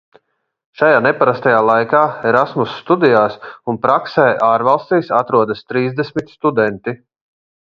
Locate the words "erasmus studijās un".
2.31-3.79